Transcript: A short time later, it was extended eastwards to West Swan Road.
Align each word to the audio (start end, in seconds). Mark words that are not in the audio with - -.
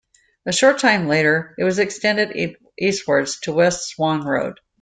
A 0.47 0.51
short 0.51 0.79
time 0.79 1.07
later, 1.07 1.53
it 1.59 1.63
was 1.63 1.77
extended 1.77 2.35
eastwards 2.75 3.39
to 3.41 3.51
West 3.51 3.87
Swan 3.89 4.25
Road. 4.25 4.59